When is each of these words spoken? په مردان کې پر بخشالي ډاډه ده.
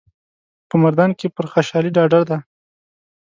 په 0.69 0.75
مردان 0.83 1.11
کې 1.19 1.27
پر 1.35 1.45
بخشالي 1.53 1.89
ډاډه 1.95 2.21
ده. 2.29 2.37